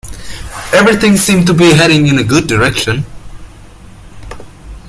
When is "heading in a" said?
1.75-2.23